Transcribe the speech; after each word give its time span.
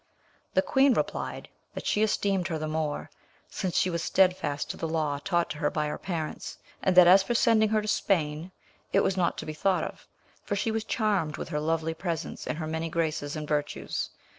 The 0.55 0.63
queen 0.63 0.95
replied 0.95 1.47
that 1.75 1.85
she 1.85 2.01
esteemed 2.01 2.47
her 2.47 2.57
the 2.57 2.67
more, 2.67 3.11
since 3.47 3.77
she 3.77 3.91
was 3.91 4.01
steadfast 4.01 4.67
to 4.71 4.77
the 4.77 4.87
law 4.87 5.19
taught 5.23 5.53
her 5.53 5.69
by 5.69 5.85
her 5.85 5.99
parents; 5.99 6.57
and 6.81 6.97
that 6.97 7.05
as 7.05 7.21
for 7.21 7.35
sending 7.35 7.69
her 7.69 7.83
to 7.83 7.87
Spain, 7.87 8.51
it 8.91 9.01
was 9.03 9.15
not 9.15 9.37
to 9.37 9.45
be 9.45 9.53
thought 9.53 9.83
of, 9.83 10.07
for 10.43 10.55
she 10.55 10.71
was 10.71 10.85
charmed 10.85 11.37
with 11.37 11.49
her 11.49 11.59
lovely 11.59 11.93
presence 11.93 12.47
and 12.47 12.57
her 12.57 12.65
many 12.65 12.89
graces 12.89 13.35
and 13.35 13.47
virtues. 13.47 14.09